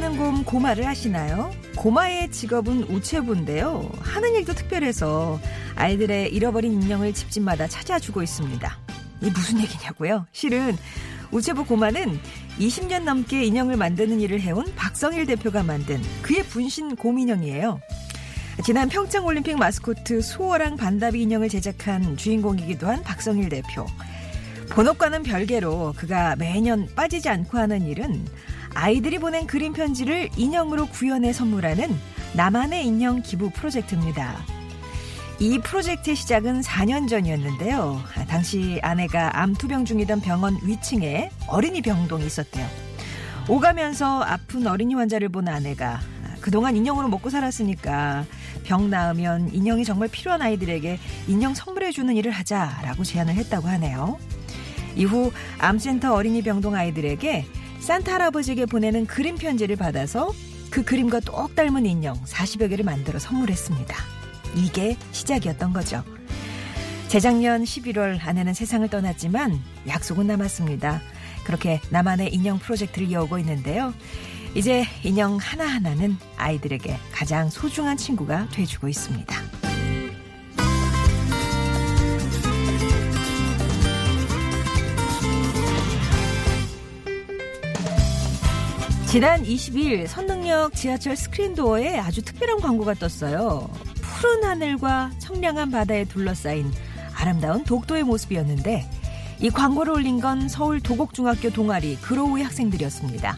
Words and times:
사는 0.00 0.16
곰 0.16 0.44
고마를 0.44 0.86
아시나요? 0.86 1.52
고마의 1.76 2.30
직업은 2.30 2.84
우체부인데요. 2.84 3.86
하는 4.00 4.34
일도 4.34 4.54
특별해서 4.54 5.38
아이들의 5.74 6.32
잃어버린 6.32 6.82
인형을 6.82 7.12
집집마다 7.12 7.68
찾아주고 7.68 8.22
있습니다. 8.22 8.78
이 9.20 9.30
무슨 9.30 9.60
얘기냐고요? 9.60 10.24
실은 10.32 10.74
우체부 11.32 11.66
고마는 11.66 12.18
20년 12.58 13.02
넘게 13.02 13.44
인형을 13.44 13.76
만드는 13.76 14.22
일을 14.22 14.40
해온 14.40 14.64
박성일 14.74 15.26
대표가 15.26 15.64
만든 15.64 16.00
그의 16.22 16.44
분신 16.44 16.96
곰인형이에요. 16.96 17.78
지난 18.64 18.88
평창올림픽 18.88 19.58
마스코트 19.58 20.22
수호랑 20.22 20.76
반다비 20.76 21.20
인형을 21.20 21.50
제작한 21.50 22.16
주인공이기도 22.16 22.86
한 22.86 23.02
박성일 23.02 23.50
대표. 23.50 23.84
본업과는 24.70 25.24
별개로 25.24 25.94
그가 25.96 26.36
매년 26.36 26.88
빠지지 26.94 27.28
않고 27.28 27.58
하는 27.58 27.86
일은 27.86 28.24
아이들이 28.72 29.18
보낸 29.18 29.46
그림 29.46 29.72
편지를 29.72 30.28
인형으로 30.36 30.86
구현해 30.86 31.32
선물하는 31.32 31.98
나만의 32.34 32.86
인형 32.86 33.20
기부 33.20 33.50
프로젝트입니다. 33.50 34.38
이 35.40 35.58
프로젝트의 35.58 36.14
시작은 36.14 36.60
4년 36.60 37.08
전이었는데요. 37.08 38.00
당시 38.28 38.78
아내가 38.82 39.40
암투병 39.40 39.86
중이던 39.86 40.20
병원 40.20 40.56
위층에 40.62 41.30
어린이 41.48 41.82
병동이 41.82 42.24
있었대요. 42.26 42.66
오가면서 43.48 44.22
아픈 44.22 44.66
어린이 44.66 44.94
환자를 44.94 45.30
본 45.30 45.48
아내가 45.48 46.00
그동안 46.40 46.76
인형으로 46.76 47.08
먹고 47.08 47.28
살았으니까 47.28 48.24
병 48.62 48.88
나으면 48.88 49.52
인형이 49.52 49.84
정말 49.84 50.08
필요한 50.08 50.42
아이들에게 50.42 50.98
인형 51.26 51.54
선물해주는 51.54 52.14
일을 52.16 52.30
하자라고 52.30 53.02
제안을 53.02 53.34
했다고 53.34 53.66
하네요. 53.66 54.18
이후 54.96 55.32
암센터 55.58 56.14
어린이 56.14 56.42
병동 56.42 56.74
아이들에게 56.74 57.46
산타 57.80 58.14
할아버지에게 58.14 58.66
보내는 58.66 59.06
그림 59.06 59.36
편지를 59.36 59.76
받아서 59.76 60.32
그 60.70 60.84
그림과 60.84 61.20
똑 61.20 61.54
닮은 61.54 61.86
인형 61.86 62.14
40여 62.24 62.68
개를 62.68 62.84
만들어 62.84 63.18
선물했습니다. 63.18 63.96
이게 64.56 64.96
시작이었던 65.12 65.72
거죠. 65.72 66.04
재작년 67.08 67.64
11월 67.64 68.18
아내는 68.24 68.54
세상을 68.54 68.86
떠났지만 68.88 69.60
약속은 69.88 70.28
남았습니다. 70.28 71.00
그렇게 71.44 71.80
나만의 71.90 72.32
인형 72.32 72.58
프로젝트를 72.58 73.08
이어오고 73.08 73.38
있는데요. 73.38 73.92
이제 74.54 74.84
인형 75.02 75.36
하나하나는 75.36 76.16
아이들에게 76.36 76.96
가장 77.12 77.50
소중한 77.50 77.96
친구가 77.96 78.48
돼주고 78.50 78.88
있습니다. 78.88 79.59
지난 89.10 89.42
20일 89.42 90.06
선능력 90.06 90.72
지하철 90.76 91.16
스크린도어에 91.16 91.98
아주 91.98 92.22
특별한 92.22 92.60
광고가 92.60 92.94
떴어요. 92.94 93.68
푸른 94.00 94.44
하늘과 94.44 95.10
청량한 95.18 95.72
바다에 95.72 96.04
둘러싸인 96.04 96.70
아름다운 97.16 97.64
독도의 97.64 98.04
모습이었는데 98.04 98.88
이 99.40 99.50
광고를 99.50 99.94
올린 99.94 100.20
건 100.20 100.48
서울 100.48 100.80
도곡중학교 100.80 101.50
동아리 101.50 101.96
그로우의 101.96 102.44
학생들이었습니다. 102.44 103.36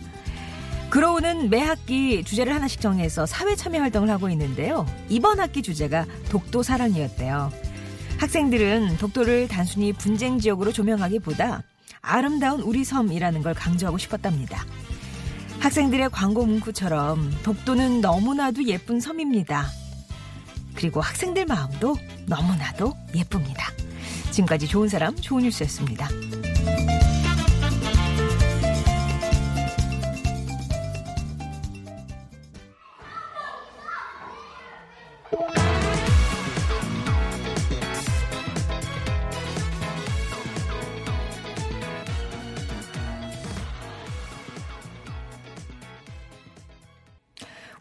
그로우는 0.90 1.48
매 1.48 1.62
학기 1.62 2.22
주제를 2.22 2.54
하나씩 2.54 2.82
정해서 2.82 3.24
사회 3.24 3.56
참여 3.56 3.80
활동을 3.80 4.10
하고 4.10 4.28
있는데요. 4.28 4.84
이번 5.08 5.40
학기 5.40 5.62
주제가 5.62 6.04
독도 6.28 6.62
사랑이었대요. 6.62 7.50
학생들은 8.18 8.98
독도를 8.98 9.48
단순히 9.48 9.94
분쟁 9.94 10.38
지역으로 10.38 10.70
조명하기보다 10.70 11.62
아름다운 12.02 12.60
우리 12.60 12.84
섬이라는 12.84 13.42
걸 13.42 13.54
강조하고 13.54 13.96
싶었답니다. 13.96 14.66
학생들의 15.62 16.10
광고 16.10 16.44
문구처럼 16.44 17.30
독도는 17.44 18.00
너무나도 18.00 18.64
예쁜 18.64 18.98
섬입니다. 18.98 19.66
그리고 20.74 21.00
학생들 21.00 21.46
마음도 21.46 21.94
너무나도 22.26 22.92
예쁩니다. 23.14 23.68
지금까지 24.32 24.66
좋은 24.66 24.88
사람, 24.88 25.14
좋은 25.14 25.44
뉴스였습니다. 25.44 26.08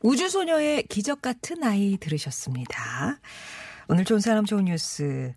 우주소녀의 0.03 0.83
기적 0.83 1.21
같은 1.21 1.63
아이 1.63 1.97
들으셨습니다. 1.97 3.19
오늘 3.87 4.03
좋은 4.03 4.19
사람 4.19 4.45
좋은 4.45 4.65
뉴스. 4.65 5.33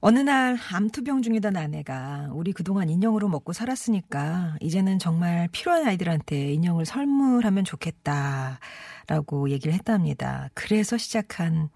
어느 0.00 0.18
날 0.18 0.58
암투병 0.72 1.22
중이던 1.22 1.56
아내가 1.56 2.28
우리 2.32 2.52
그동안 2.52 2.90
인형으로 2.90 3.28
먹고 3.28 3.52
살았으니까 3.52 4.56
이제는 4.60 4.98
정말 4.98 5.48
필요한 5.52 5.86
아이들한테 5.86 6.52
인형을 6.52 6.84
선물하면 6.84 7.64
좋겠다라고 7.64 9.48
얘기를 9.50 9.72
했답니다. 9.72 10.50
그래서 10.54 10.98
시작한 10.98 11.70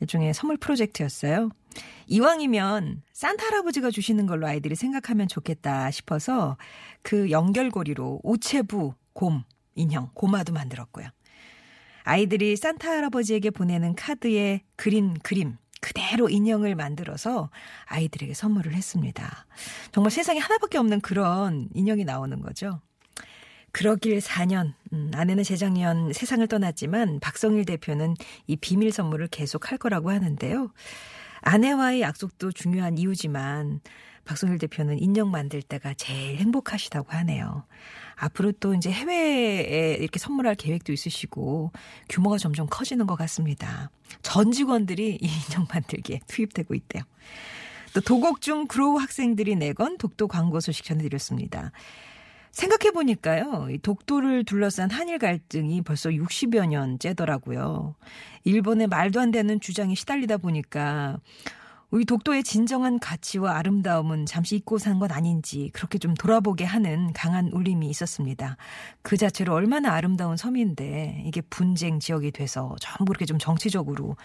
일종의 0.00 0.34
선물 0.34 0.56
프로젝트였어요. 0.56 1.50
이왕이면 2.06 3.02
산타 3.12 3.46
할아버지가 3.46 3.90
주시는 3.90 4.26
걸로 4.26 4.46
아이들이 4.46 4.74
생각하면 4.74 5.28
좋겠다 5.28 5.90
싶어서 5.90 6.56
그 7.02 7.30
연결고리로 7.30 8.22
우체부 8.24 8.94
곰 9.12 9.44
인형 9.74 10.10
고마도 10.14 10.52
만들었고요. 10.52 11.06
아이들이 12.08 12.56
산타 12.56 12.88
할아버지에게 12.90 13.50
보내는 13.50 13.94
카드에 13.94 14.62
그린 14.76 15.12
그림 15.22 15.58
그대로 15.82 16.30
인형을 16.30 16.74
만들어서 16.74 17.50
아이들에게 17.84 18.32
선물을 18.32 18.72
했습니다. 18.72 19.46
정말 19.92 20.10
세상에 20.10 20.38
하나밖에 20.40 20.78
없는 20.78 21.02
그런 21.02 21.68
인형이 21.74 22.04
나오는 22.04 22.40
거죠. 22.40 22.80
그러길 23.72 24.20
4년, 24.20 24.72
음, 24.94 25.10
아내는 25.14 25.44
재작년 25.44 26.14
세상을 26.14 26.46
떠났지만 26.48 27.20
박성일 27.20 27.66
대표는 27.66 28.14
이 28.46 28.56
비밀 28.56 28.90
선물을 28.90 29.28
계속 29.28 29.70
할 29.70 29.76
거라고 29.76 30.10
하는데요. 30.10 30.72
아내와의 31.40 32.00
약속도 32.00 32.52
중요한 32.52 32.98
이유지만 32.98 33.80
박성일 34.24 34.58
대표는 34.58 35.00
인형 35.00 35.30
만들 35.30 35.62
때가 35.62 35.94
제일 35.94 36.36
행복하시다고 36.36 37.12
하네요. 37.12 37.64
앞으로 38.16 38.52
또 38.52 38.74
이제 38.74 38.90
해외에 38.90 39.94
이렇게 39.94 40.18
선물할 40.18 40.54
계획도 40.54 40.92
있으시고 40.92 41.72
규모가 42.10 42.36
점점 42.36 42.66
커지는 42.68 43.06
것 43.06 43.16
같습니다. 43.16 43.90
전 44.20 44.52
직원들이 44.52 45.18
이 45.20 45.26
인형 45.26 45.66
만들기에 45.72 46.20
투입되고 46.26 46.74
있대요. 46.74 47.02
또 47.94 48.02
도곡중 48.02 48.66
그로우 48.66 48.98
학생들이 48.98 49.56
내건 49.56 49.96
독도 49.96 50.28
광고 50.28 50.60
소식 50.60 50.84
전해드렸습니다. 50.84 51.72
생각해보니까요, 52.58 53.68
이 53.70 53.78
독도를 53.78 54.44
둘러싼 54.44 54.90
한일 54.90 55.18
갈등이 55.18 55.82
벌써 55.82 56.10
60여 56.10 56.66
년째더라고요. 56.66 57.94
일본의 58.44 58.88
말도 58.88 59.20
안 59.20 59.30
되는 59.30 59.60
주장이 59.60 59.94
시달리다 59.94 60.38
보니까 60.38 61.18
우리 61.90 62.04
독도의 62.04 62.42
진정한 62.44 62.98
가치와 62.98 63.56
아름다움은 63.56 64.26
잠시 64.26 64.56
잊고 64.56 64.76
산 64.78 64.98
건 64.98 65.12
아닌지 65.12 65.70
그렇게 65.72 65.98
좀 65.98 66.14
돌아보게 66.14 66.64
하는 66.64 67.12
강한 67.12 67.48
울림이 67.52 67.88
있었습니다. 67.88 68.56
그 69.02 69.16
자체로 69.16 69.54
얼마나 69.54 69.92
아름다운 69.92 70.36
섬인데 70.36 71.22
이게 71.26 71.40
분쟁 71.42 72.00
지역이 72.00 72.32
돼서 72.32 72.74
전부 72.80 73.12
이렇게 73.12 73.24
좀 73.24 73.38
정치적으로 73.38 74.16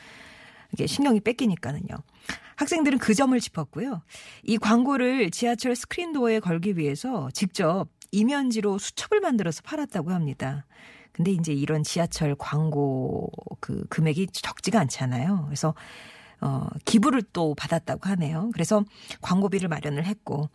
이게 0.74 0.88
신경이 0.88 1.20
뺏기니까는요. 1.20 1.96
학생들은 2.56 2.98
그 2.98 3.14
점을 3.14 3.40
짚었고요. 3.40 4.02
이 4.44 4.58
광고를 4.58 5.30
지하철 5.30 5.76
스크린 5.76 6.14
도어에 6.14 6.40
걸기 6.40 6.78
위해서 6.78 7.30
직접 7.32 7.88
이면지로 8.14 8.78
수첩을 8.78 9.20
만들어서 9.20 9.62
팔았다고 9.64 10.12
합니다. 10.12 10.66
근데 11.12 11.32
이제 11.32 11.52
이런 11.54 11.84
지하철 11.84 12.36
광고 12.36 13.30
그 13.60 13.86
금액이 13.90 14.28
적지가 14.32 14.80
않잖아요. 14.80 15.44
그래서 15.46 15.74
어, 16.42 16.68
기부를 16.86 17.22
또 17.34 17.56
받았다고 17.56 18.10
하네요. 18.10 18.50
그래서 18.54 18.84
광고비를 19.22 19.70
마련을 19.70 20.06
했고 20.06 20.50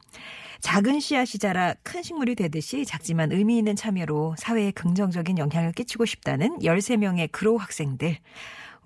작은 0.60 1.00
씨앗이 1.00 1.38
자라 1.38 1.74
큰 1.82 2.02
식물이 2.02 2.34
되듯이 2.34 2.84
작지만 2.84 3.32
의미 3.32 3.58
있는 3.58 3.74
참여로 3.74 4.34
사회에 4.38 4.70
긍정적인 4.72 5.38
영향을 5.38 5.72
끼치고 5.72 6.04
싶다는 6.04 6.58
13명의 6.58 7.30
그로 7.32 7.56
학생들 7.56 8.18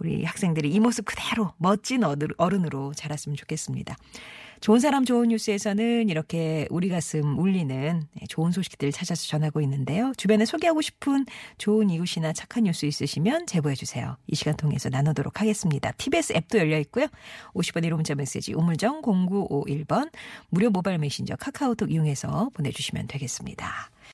우리 0.03 0.25
학생들이 0.25 0.69
이 0.69 0.81
모습 0.81 1.05
그대로 1.05 1.53
멋진 1.59 2.03
어른으로 2.03 2.93
자랐으면 2.93 3.37
좋겠습니다. 3.37 3.97
좋은 4.61 4.81
사람 4.81 5.05
좋은 5.05 5.29
뉴스에서는 5.29 6.09
이렇게 6.09 6.67
우리 6.71 6.89
가슴 6.89 7.39
울리는 7.39 8.03
네, 8.13 8.27
좋은 8.29 8.51
소식들 8.51 8.91
찾아서 8.91 9.29
전하고 9.29 9.61
있는데요. 9.61 10.13
주변에 10.17 10.45
소개하고 10.45 10.83
싶은 10.83 11.25
좋은 11.59 11.89
이웃이나 11.89 12.33
착한 12.33 12.65
뉴스 12.65 12.87
있으시면 12.87 13.47
제보해 13.47 13.77
주세요. 13.77 14.17
이 14.27 14.35
시간 14.35 14.57
통해서 14.57 14.89
나누도록 14.89 15.41
하겠습니다. 15.41 15.93
TBS 15.93 16.33
앱도 16.35 16.59
열려 16.59 16.79
있고요. 16.81 17.07
50번 17.55 17.85
1호 17.85 17.95
문자 17.95 18.17
메시지 18.17 18.55
우물정 18.55 19.03
0951번 19.03 20.11
무료 20.49 20.71
모바일 20.71 20.99
메신저 20.99 21.37
카카오톡 21.37 21.93
이용해서 21.93 22.51
보내주시면 22.55 23.07
되겠습니다. 23.07 23.91